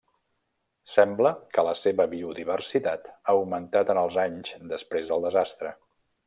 [0.93, 5.77] Sembla que la seva biodiversitat ha augmentat en els anys després del desastre.